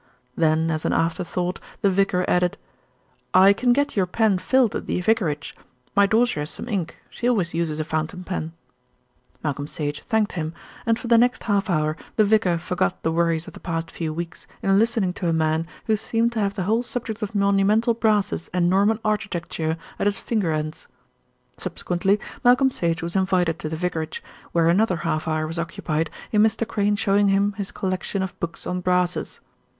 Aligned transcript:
Then 0.35 0.71
as 0.71 0.83
an 0.83 0.93
afterthought 0.93 1.59
the 1.83 1.89
vicar 1.91 2.25
added, 2.27 2.57
"I 3.35 3.53
can 3.53 3.71
get 3.71 3.95
your 3.95 4.07
pen 4.07 4.39
filled 4.39 4.75
at 4.75 4.87
the 4.87 4.99
vicarage. 4.99 5.55
My 5.95 6.07
daughter 6.07 6.39
has 6.39 6.49
some 6.49 6.67
ink; 6.67 6.97
she 7.07 7.29
always 7.29 7.53
uses 7.53 7.79
a 7.79 7.83
fountain 7.83 8.23
pen." 8.23 8.51
Malcolm 9.43 9.67
Sage 9.67 10.01
thanked 10.01 10.31
him, 10.31 10.55
and 10.87 10.97
for 10.97 11.07
the 11.07 11.19
next 11.19 11.43
half 11.43 11.69
hour 11.69 11.95
the 12.15 12.23
vicar 12.23 12.57
forgot 12.57 13.03
the 13.03 13.11
worries 13.11 13.47
of 13.47 13.53
the 13.53 13.59
past 13.59 13.91
few 13.91 14.11
weeks 14.11 14.47
in 14.63 14.79
listening 14.79 15.13
to 15.13 15.29
a 15.29 15.33
man 15.33 15.67
who 15.85 15.95
seemed 15.95 16.31
to 16.31 16.39
have 16.39 16.55
the 16.55 16.63
whole 16.63 16.81
subject 16.81 17.21
of 17.21 17.35
monumental 17.35 17.93
brasses 17.93 18.49
and 18.51 18.67
Norman 18.67 18.99
architecture 19.05 19.77
at 19.99 20.07
his 20.07 20.17
finger 20.17 20.51
ends. 20.51 20.87
Subsequently 21.57 22.19
Malcolm 22.43 22.71
Sage 22.71 23.03
was 23.03 23.15
invited 23.15 23.59
to 23.59 23.69
the 23.69 23.75
vicarage, 23.77 24.23
where 24.51 24.67
another 24.67 24.95
half 25.05 25.27
hour 25.27 25.45
was 25.45 25.59
occupied 25.59 26.09
in 26.31 26.41
Mr. 26.41 26.67
Crayne 26.67 26.95
showing 26.95 27.27
him 27.27 27.53
his 27.53 27.69
collection 27.71 28.23
of 28.23 28.39
books 28.39 28.65
on 28.65 28.81
brasses. 28.81 29.39